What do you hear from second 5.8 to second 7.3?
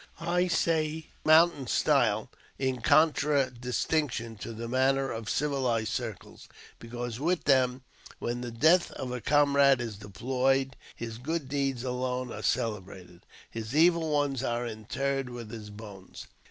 circles, because,